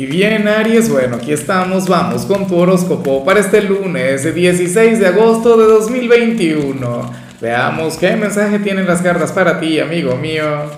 [0.00, 5.06] Y bien, Aries, bueno, aquí estamos, vamos con tu horóscopo para este lunes 16 de
[5.06, 7.12] agosto de 2021.
[7.38, 10.70] Veamos qué mensaje tienen las cartas para ti, amigo mío.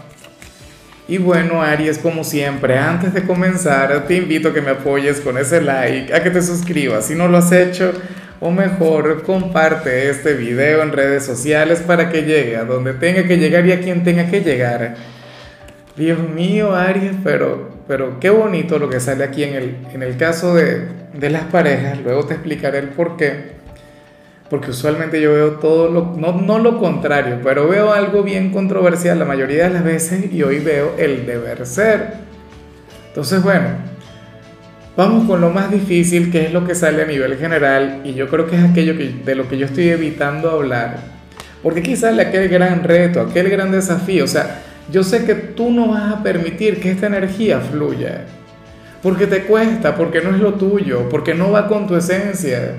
[1.06, 5.38] Y bueno, Aries, como siempre, antes de comenzar, te invito a que me apoyes con
[5.38, 7.92] ese like, a que te suscribas si no lo has hecho,
[8.40, 13.36] o mejor, comparte este video en redes sociales para que llegue a donde tenga que
[13.36, 14.96] llegar y a quien tenga que llegar.
[15.96, 20.16] Dios mío, Aries, pero, pero qué bonito lo que sale aquí en el, en el
[20.16, 21.98] caso de, de las parejas.
[22.02, 23.52] Luego te explicaré el por qué.
[24.48, 29.18] Porque usualmente yo veo todo lo, no, no lo contrario, pero veo algo bien controversial
[29.18, 32.14] la mayoría de las veces y hoy veo el deber ser.
[33.08, 33.68] Entonces, bueno,
[34.94, 38.28] vamos con lo más difícil, que es lo que sale a nivel general, y yo
[38.28, 40.98] creo que es aquello que, de lo que yo estoy evitando hablar.
[41.62, 44.24] Porque aquí sale aquel gran reto, aquel gran desafío.
[44.24, 48.24] O sea, yo sé que tú no vas a permitir que esta energía fluya,
[49.02, 52.74] porque te cuesta, porque no es lo tuyo, porque no va con tu esencia.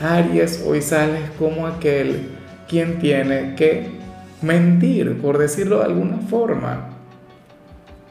[0.00, 2.28] Aries, hoy sales como aquel
[2.68, 3.88] quien tiene que
[4.42, 6.90] mentir, por decirlo de alguna forma.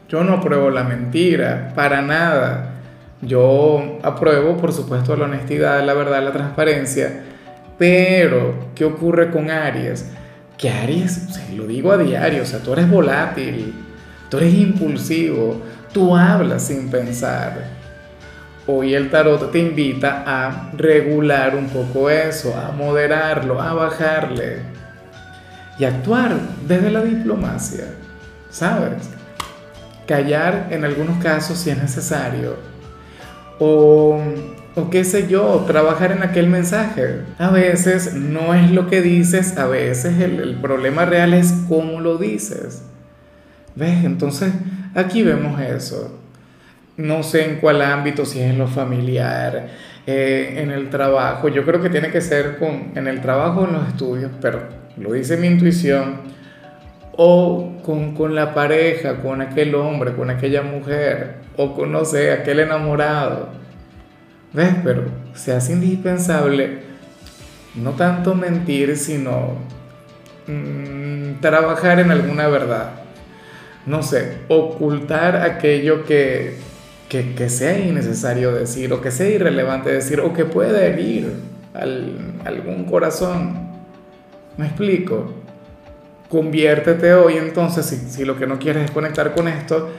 [0.09, 2.73] Yo no apruebo la mentira, para nada.
[3.21, 7.23] Yo apruebo, por supuesto, la honestidad, la verdad, la transparencia.
[7.77, 10.11] Pero, ¿qué ocurre con Aries?
[10.63, 13.73] Que Aries, lo digo a diario, o sea, tú eres volátil,
[14.29, 15.61] tú eres impulsivo,
[15.91, 17.65] tú hablas sin pensar.
[18.65, 24.59] Hoy el tarot te invita a regular un poco eso, a moderarlo, a bajarle
[25.77, 27.83] y actuar desde la diplomacia,
[28.49, 29.09] ¿sabes?
[30.07, 32.55] Callar en algunos casos si es necesario.
[33.59, 34.19] O
[34.75, 37.21] o qué sé yo, trabajar en aquel mensaje.
[37.37, 42.17] A veces no es lo que dices, a veces el, problema real es cómo lo
[42.17, 42.83] dices.
[43.75, 44.03] ¿Ves?
[44.03, 44.51] Entonces
[44.95, 46.19] aquí vemos eso.
[46.97, 49.67] No sé en cuál ámbito, si es en lo familiar,
[50.07, 51.49] eh, en el trabajo.
[51.49, 54.61] Yo creo que tiene que ser con, en el trabajo o en los estudios, pero
[54.97, 56.32] lo dice mi intuición.
[57.15, 62.59] O con, con la pareja, con aquel hombre, con aquella mujer, o con, no aquel
[62.59, 63.63] enamorado
[64.53, 64.75] ¿Ves?
[64.83, 66.83] Pero se hace indispensable
[67.75, 69.55] no tanto mentir, sino
[70.45, 72.91] mm, trabajar en alguna verdad.
[73.87, 76.57] No sé, ocultar aquello que,
[77.09, 81.33] que, sea innecesario decir, o que sea irrelevante decir, o que pueda herir
[81.73, 83.71] algún corazón.
[84.55, 85.33] ¿Me explico?
[86.33, 89.91] Conviértete hoy entonces, si, lo que no quieres es conectar con esto,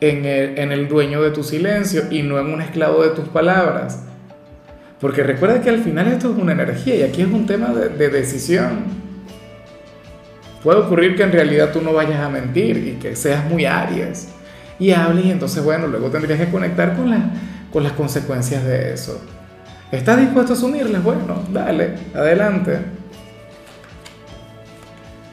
[0.00, 4.02] en el, dueño de tu silencio y no en un esclavo de tus palabras.
[4.98, 8.08] Porque recuerda que al final esto es una energía y aquí es un tema de,
[8.08, 8.84] decisión.
[10.62, 14.28] Puede ocurrir que en realidad tú no vayas a mentir y que seas muy Aries
[14.78, 17.12] y hables y entonces, bueno, luego tendrías que conectar con,
[17.70, 19.22] con las consecuencias de eso.
[19.90, 21.02] ¿Estás dispuesto a asumirlas?
[21.02, 23.01] Bueno, dale, adelante.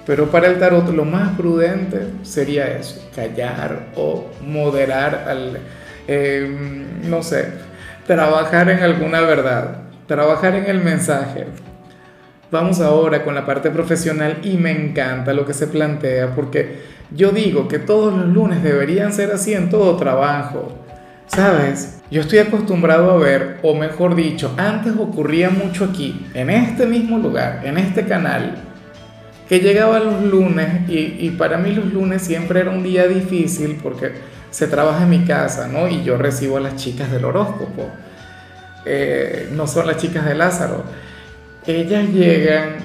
[0.09, 5.59] Pero para el tarot lo más prudente sería eso, callar o moderar al,
[6.07, 7.45] em, no sé,
[8.07, 11.45] trabajar en alguna verdad, trabajar en el mensaje.
[12.49, 16.79] Vamos ahora con la parte profesional y me encanta lo que se plantea porque
[17.11, 20.73] yo digo que todos los lunes deberían ser así en todo trabajo.
[21.27, 22.01] ¿Sabes?
[22.09, 27.19] Yo estoy acostumbrado a ver, o mejor dicho, antes ocurría mucho aquí, en este mismo
[27.19, 28.68] lugar, en este canal,
[29.49, 34.11] que llegaba los lunes y, para mí los lunes siempre era un día difícil porque
[34.51, 35.87] se trabaja en mi casa, ¿no?
[35.87, 37.89] Y yo recibo a las chicas del horóscopo,
[38.85, 40.83] eh, no son las chicas de Lázaro.
[41.65, 42.75] Ellas llegan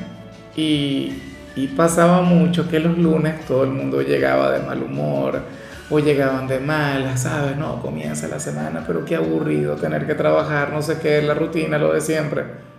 [0.57, 1.13] y,
[1.55, 5.43] y pasaba mucho que los lunes todo el mundo llegaba de mal humor
[5.91, 7.59] o llegaban de malas, ¿sabes?
[7.59, 11.77] No, comienza la semana, pero qué aburrido tener que trabajar, no sé qué, la rutina,
[11.77, 12.74] lo de siempre.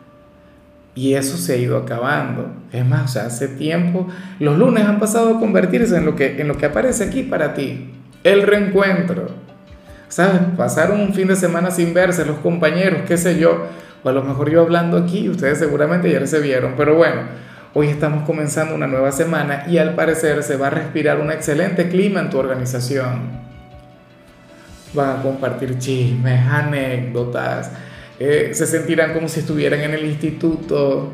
[0.96, 2.54] Y eso se ha ido acabando.
[2.72, 4.08] Es más, hace tiempo
[4.40, 7.54] los lunes han pasado a convertirse en lo que, en lo que aparece aquí para
[7.54, 7.92] ti.
[8.24, 9.28] El reencuentro.
[10.08, 10.42] ¿Sabes?
[10.56, 13.68] Pasaron un fin de semana sin verse los compañeros, qué sé yo.
[14.03, 16.76] O a lo mejor yo hablando aquí, ustedes seguramente ya se vieron.
[16.78, 17.24] Pero bueno,
[17.74, 21.90] hoy estamos comenzando una nueva semana y al parecer se va a respirar un excelente
[21.90, 23.44] clima en tu organización.
[24.94, 27.72] Van a compartir chismes, anécdotas
[28.20, 31.12] eh, se sentirán como si estuvieran en el instituto,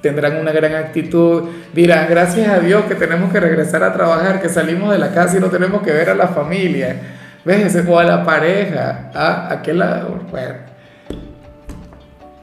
[0.00, 4.48] tendrán una gran actitud, dirán, gracias a Dios que tenemos que regresar a trabajar, que
[4.48, 6.96] salimos de la casa y no tenemos que ver a la familia,
[7.44, 7.76] ¿ves?
[7.86, 10.54] O a la pareja, a aquel lado, bueno,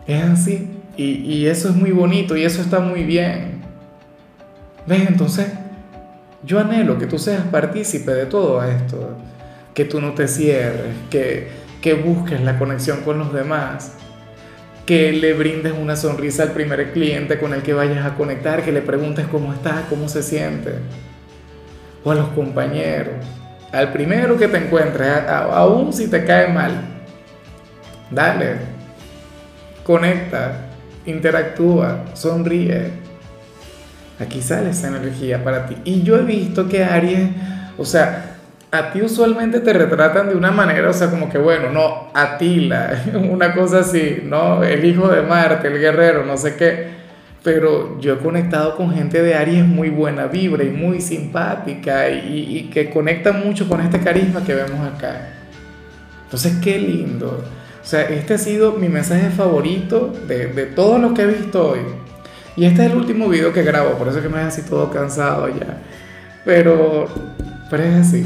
[0.08, 3.62] es así, y, y eso es muy bonito y eso está muy bien,
[4.86, 5.08] ¿ves?
[5.08, 5.48] Entonces,
[6.46, 9.18] yo anhelo que tú seas partícipe de todo esto,
[9.74, 13.92] que tú no te cierres, que, que busques la conexión con los demás,
[14.86, 18.72] que le brindes una sonrisa al primer cliente con el que vayas a conectar, que
[18.72, 20.76] le preguntes cómo está, cómo se siente,
[22.06, 23.16] o a los compañeros,
[23.74, 26.72] al primero que te encuentres, aún si te cae mal,
[28.10, 28.56] dale,
[29.84, 30.70] conecta,
[31.06, 32.92] interactúa, sonríe.
[34.20, 35.76] Aquí sale esa energía para ti.
[35.84, 37.30] Y yo he visto que Aries,
[37.78, 38.33] o sea,
[38.74, 43.04] a ti usualmente te retratan de una manera, o sea, como que bueno, no, Atila,
[43.30, 44.64] una cosa así, ¿no?
[44.64, 47.04] El hijo de Marte, el guerrero, no sé qué.
[47.44, 52.72] Pero yo he conectado con gente de Aries muy buena vibra y muy simpática y,
[52.74, 55.34] que conecta mucho con este carisma que vemos acá.
[56.24, 57.44] Entonces, qué lindo.
[57.80, 61.74] O sea, este ha sido mi mensaje favorito de, de todos los que he visto
[61.74, 61.82] hoy.
[62.56, 64.90] Y este es el último video que grabo, por eso que me deja así todo
[64.90, 65.78] cansado ya.
[66.44, 67.08] Pero,
[67.70, 68.26] pero es así.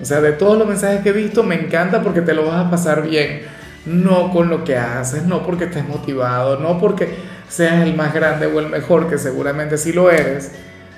[0.00, 2.66] O sea, de todos los mensajes que he visto, me encanta porque te lo vas
[2.66, 3.42] a pasar bien.
[3.86, 7.08] No con lo que haces, no porque estés motivado, no porque
[7.48, 10.52] seas el más grande o el mejor, que seguramente sí lo eres,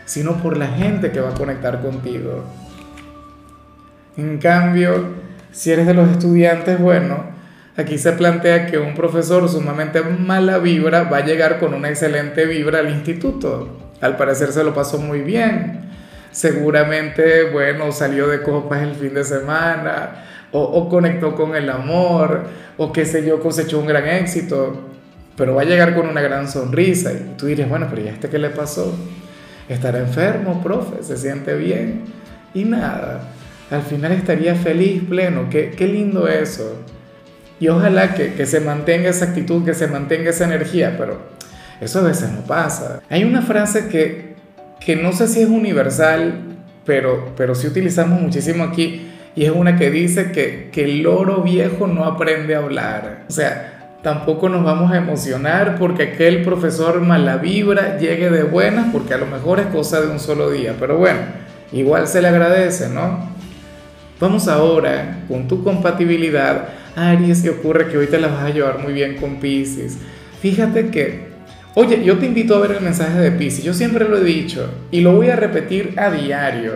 [0.05, 2.45] sino por la gente que va a conectar contigo.
[4.17, 5.15] En cambio,
[5.53, 7.25] si eres de los estudiantes, bueno,
[7.77, 12.47] aquí se plantea que un profesor sumamente mala vibra va a llegar con una excelente
[12.47, 13.79] vibra al instituto.
[14.01, 15.82] Al parecer se lo pasó muy bien
[16.33, 22.43] seguramente, bueno, salió de copas el fin de semana, o, conectó con el amor,
[22.77, 24.89] o qué sé yo, cosechó un gran éxito,
[25.37, 28.29] pero va a llegar con una gran sonrisa y tú dirías, bueno, pero ¿y este
[28.29, 28.95] qué le pasó?
[29.69, 32.03] Estará enfermo, profe, se siente bien
[32.53, 33.23] y nada,
[33.71, 36.77] al final estaría feliz, pleno, qué, qué lindo eso.
[37.59, 41.19] Y ojalá que, que se mantenga esa actitud, que se mantenga esa energía, pero
[41.81, 43.01] eso a veces no pasa.
[43.09, 44.22] Hay una frase que,
[44.85, 46.43] que no sé si es universal,
[46.85, 51.43] pero, pero sí utilizamos muchísimo aquí, y es una que dice que, que el loro
[51.43, 53.25] viejo no aprende a hablar.
[53.29, 58.89] O sea, tampoco nos vamos a emocionar porque aquel profesor mala vibra llegue de buenas,
[58.93, 61.21] porque a lo mejor es cosa de un solo día, pero bueno,
[61.73, 63.31] igual se le agradece, ¿no?
[64.21, 66.69] Vamos ahora con tu compatibilidad.
[66.95, 69.97] Aries, que ocurre que hoy te la vas a llevar muy bien con Pisces.
[70.41, 71.32] Fíjate que
[71.75, 73.65] Oye, yo te invito a ver el mensaje de Pisces.
[73.65, 76.75] Yo siempre lo he dicho y lo voy a repetir a diario.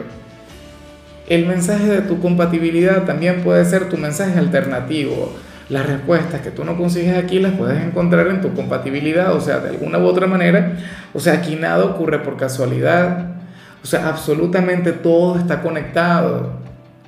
[1.29, 5.35] El mensaje de tu compatibilidad también puede ser tu mensaje alternativo.
[5.69, 9.59] Las respuestas que tú no consigues aquí las puedes encontrar en tu compatibilidad, o sea,
[9.59, 10.79] de alguna u otra manera.
[11.13, 13.35] O sea, aquí nada ocurre por casualidad.
[13.83, 16.53] O sea, absolutamente todo está conectado.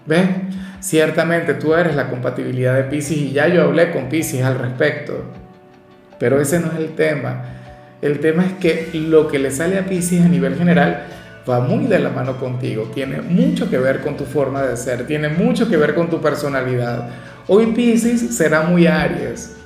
[0.05, 0.29] ¿Ves?
[0.81, 5.25] Ciertamente tú eres la compatibilidad de Pisces y ya yo hablé con Pisces al respecto.
[6.19, 7.58] Pero ese no es el tema.
[8.01, 11.07] El tema es que lo que le sale a Pisces a nivel general
[11.49, 15.07] va muy de la mano contigo, tiene mucho que ver con tu forma de ser,
[15.07, 17.09] tiene mucho que ver con tu personalidad.
[17.49, 19.57] Hoy Pisces será muy Aries.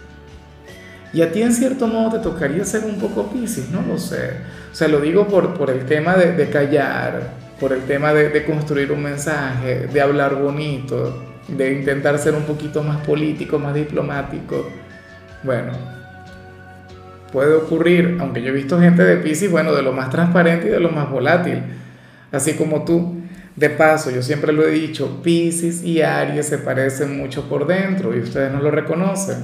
[1.12, 4.30] Y a ti en cierto modo te tocaría ser un poco Pisces, no lo sé.
[4.72, 8.44] O sea, lo digo por, por el tema de, callar, por el tema de, de
[8.46, 14.70] construir un mensaje, de hablar bonito, de intentar ser un poquito más político, más diplomático.
[15.42, 16.01] Bueno,
[17.32, 20.70] puede ocurrir, aunque yo he visto gente de Pisces, bueno, de lo más transparente y
[20.70, 21.62] de lo más volátil,
[22.30, 23.16] así como tú.
[23.56, 28.16] De paso, yo siempre lo he dicho, Pisces y Aries se parecen mucho por dentro
[28.16, 29.38] y ustedes no lo reconocen.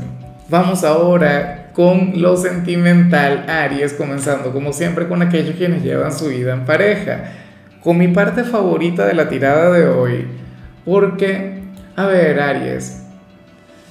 [0.49, 6.55] Vamos ahora con lo sentimental, Aries, comenzando como siempre con aquellos quienes llevan su vida
[6.55, 7.33] en pareja,
[7.83, 10.27] con mi parte favorita de la tirada de hoy,
[10.87, 11.61] porque,
[11.95, 13.08] a ver, Aries,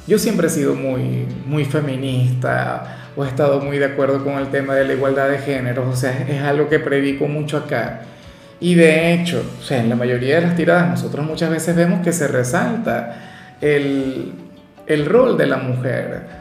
[0.07, 4.47] yo siempre he sido muy, muy feminista, o he estado muy de acuerdo con el
[4.47, 8.01] tema de la igualdad de géneros, o sea, es algo que predico mucho acá.
[8.59, 12.01] Y de hecho, o sea, en la mayoría de las tiradas nosotros muchas veces vemos
[12.03, 13.15] que se resalta
[13.59, 14.33] el,
[14.87, 16.37] el rol de la mujer.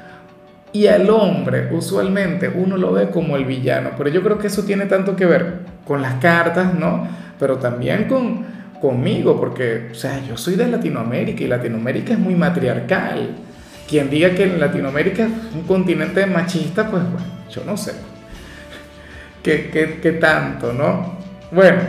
[0.73, 4.63] Y al hombre usualmente uno lo ve como el villano, pero yo creo que eso
[4.63, 7.09] tiene tanto que ver con las cartas, ¿no?
[7.39, 8.45] Pero también con,
[8.81, 13.46] conmigo, porque, o sea, yo soy de Latinoamérica y Latinoamérica es muy matriarcal
[13.89, 17.93] quien diga que en Latinoamérica es un continente machista, pues bueno, yo no sé.
[19.43, 19.71] ¿Qué,
[20.03, 21.19] qué, tanto, no?
[21.53, 21.81] Bueno,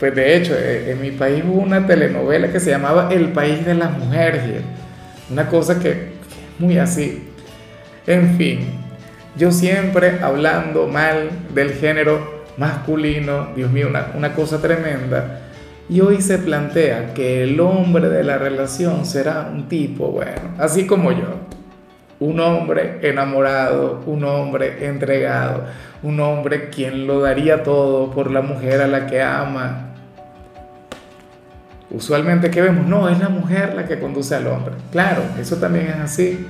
[0.00, 3.64] pues de hecho, eh, en mi país hubo una telenovela que se llamaba El País
[3.66, 4.42] de las Mujeres.
[5.30, 5.98] Una cosa que, es
[6.58, 7.28] muy así.
[8.06, 8.60] En fin,
[9.36, 15.43] yo siempre hablando mal del género masculino, Dios mío, una, una cosa tremenda.
[15.88, 20.86] Y hoy se plantea que el hombre de la relación será un tipo, bueno, así
[20.86, 21.40] como yo.
[22.20, 25.64] Un hombre enamorado, un hombre entregado,
[26.02, 29.90] un hombre quien lo daría todo por la mujer a la que ama.
[31.90, 34.74] usualmente que vemos, no, es la mujer la que conduce al hombre.
[34.90, 36.46] Claro, eso también es así.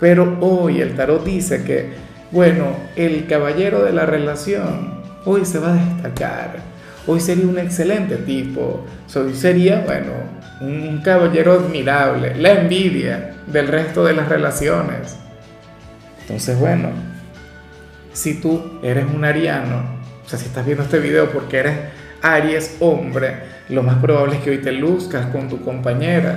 [0.00, 1.92] Pero hoy el tarot dice que,
[2.32, 6.72] bueno, el caballero de la relación hoy se va a destacar.
[7.06, 8.86] Hoy sería un excelente tipo.
[9.14, 10.12] Hoy sería, bueno,
[10.60, 12.36] un caballero admirable.
[12.36, 15.16] La envidia del resto de las relaciones.
[16.20, 16.90] Entonces, bueno,
[18.12, 19.82] si tú eres un ariano,
[20.24, 21.76] o sea, si estás viendo este video porque eres
[22.22, 23.34] Aries hombre,
[23.68, 26.36] lo más probable es que hoy te luzcas con tu compañera,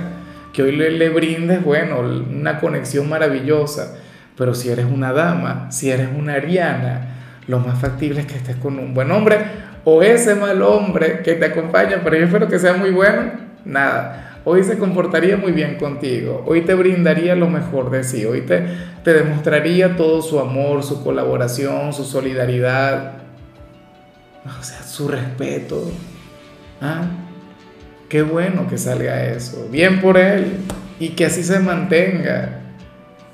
[0.52, 3.98] que hoy le, le brindes, bueno, una conexión maravillosa.
[4.36, 7.16] Pero si eres una dama, si eres una ariana,
[7.48, 9.38] lo más factible es que estés con un buen hombre
[9.84, 13.30] o ese mal hombre que te acompaña, pero yo espero que sea muy bueno,
[13.64, 14.40] nada.
[14.44, 18.64] Hoy se comportaría muy bien contigo, hoy te brindaría lo mejor de sí, hoy te,
[19.02, 23.14] te demostraría todo su amor, su colaboración, su solidaridad,
[24.44, 25.90] o sea, su respeto.
[26.80, 27.06] ¿Ah?
[28.08, 30.58] Qué bueno que salga eso, bien por él
[31.00, 32.60] y que así se mantenga,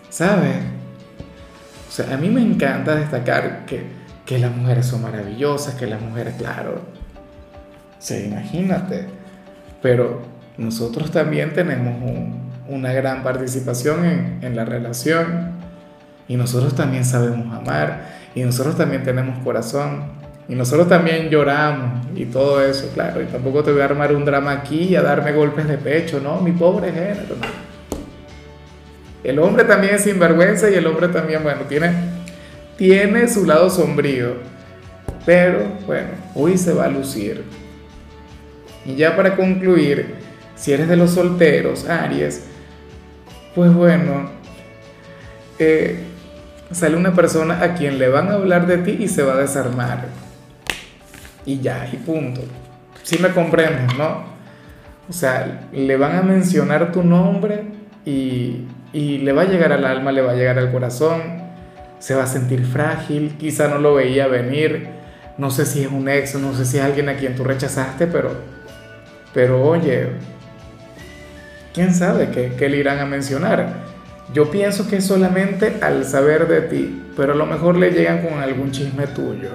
[0.09, 0.57] ¿sabes?
[1.89, 4.02] O sea, a mí me encanta destacar que,
[4.33, 6.81] que las mujeres son maravillosas, que las mujeres, claro,
[7.99, 9.05] sí, imagínate,
[9.83, 10.23] pero
[10.57, 11.93] nosotros también tenemos
[12.67, 15.51] una gran participación en, en la relación
[16.29, 20.05] y nosotros también sabemos amar y nosotros también tenemos corazón
[20.49, 24.25] y nosotros también lloramos y todo eso, claro, y tampoco te voy a armar un
[24.25, 27.37] drama aquí y a darme golpes de pecho, no, mi pobre género.
[29.23, 31.93] El hombre también es sinvergüenza y el hombre también, bueno, tiene,
[32.83, 34.39] tiene su lado sombrío.
[35.25, 37.45] Pero bueno, hoy se va a lucir.
[38.85, 40.17] Y ya para concluir,
[40.57, 42.43] si eres de los solteros, Aries,
[43.55, 44.31] pues bueno,
[45.61, 46.01] eh,
[46.73, 49.37] sale una persona a quien le van a hablar de ti y se va a
[49.37, 50.07] desarmar.
[51.47, 52.41] Y ya, y punto.
[53.05, 54.25] Si me comprendes, ¿no?
[55.09, 57.63] O sea, le van a mencionar tu nombre
[58.05, 61.42] y, y le va a llegar al alma, le va a llegar al corazón,
[62.03, 64.89] se va a sentir frágil, quizá no lo veía venir,
[65.39, 68.09] no sé si es un ex, no sé si es alguien a quien tú rechazaste,
[68.09, 68.33] pero,
[69.33, 70.09] pero oye,
[71.73, 73.85] quién sabe qué, qué le irán a mencionar.
[74.35, 78.27] Yo pienso que es solamente al saber de ti, pero a lo mejor le llegan
[78.27, 79.51] con algún chisme tuyo.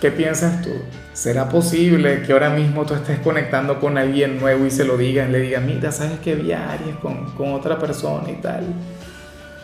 [0.00, 0.70] ¿Qué piensas tú?
[1.12, 5.32] ¿Será posible que ahora mismo tú estés conectando con alguien nuevo y se lo digan,
[5.32, 8.62] le digan, mira, sabes que vi Aries con, con otra persona y tal?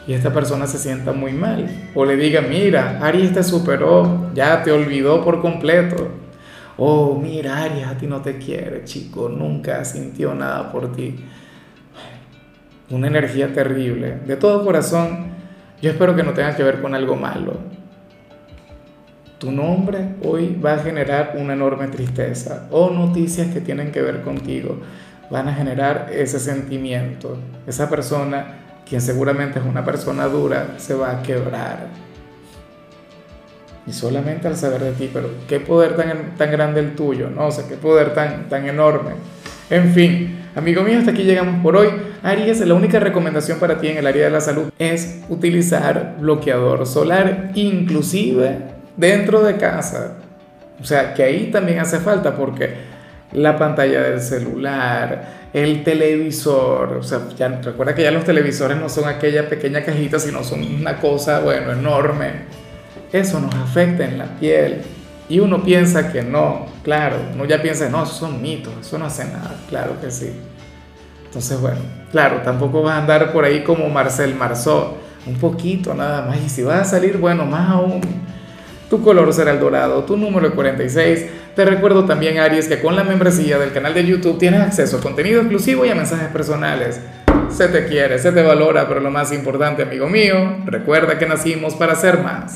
[0.07, 1.69] Y esta persona se sienta muy mal.
[1.95, 6.09] O le diga, mira, Aries te superó, ya te olvidó por completo.
[6.77, 11.17] Oh, mira, Aries a ti no te quiere, chico, nunca sintió nada por ti.
[12.91, 14.19] Una energía terrible.
[14.27, 15.29] De todo corazón,
[15.81, 17.75] yo espero que no tenga que ver con algo malo
[19.45, 24.23] tu nombre hoy va a generar una enorme tristeza o noticias que tienen que ver
[24.23, 24.79] contigo
[25.31, 27.37] van a generar ese sentimiento.
[27.67, 31.89] Esa persona, quien seguramente es una persona dura, se va a quebrar.
[33.87, 37.49] Y solamente al saber de ti, pero qué poder tan, tan grande el tuyo, ¿no?
[37.49, 39.11] O sea, qué poder tan, tan enorme.
[39.69, 41.89] En fin, amigo mío, hasta aquí llegamos por hoy.
[42.23, 46.87] Aries, la única recomendación para ti en el área de la salud es utilizar bloqueador
[46.87, 48.59] solar, inclusive
[48.97, 50.17] dentro de casa.
[50.81, 52.84] O sea, que ahí también hace falta porque
[53.35, 58.89] la pantalla del celular, el televisor, o sea, ya, recuerda que ya los televisores no
[58.89, 62.33] son aquella pequeña cajita, sino son una cosa, bueno, enorme.
[63.13, 64.83] Eso nos afecta en la piel.
[65.29, 69.07] Y uno piensa que no, claro, uno ya piensa, no, eso son mitos, eso no
[69.07, 70.33] hace nada, claro que sí.
[71.25, 71.81] Entonces, bueno,
[72.13, 74.95] claro, tampoco vas a andar por ahí como Marcel Marceau,
[75.27, 76.39] un poquito nada más.
[76.45, 78.01] Y si vas a salir, bueno, más aún
[78.95, 81.27] tu color será el dorado, tu número 46.
[81.57, 85.01] Te recuerdo también, Aries, que con la membresía del canal de YouTube tienes acceso a
[85.01, 87.01] contenido exclusivo y a mensajes personales.
[87.49, 91.75] Se te quiere, se te valora, pero lo más importante, amigo mío, recuerda que nacimos
[91.75, 92.53] para ser más.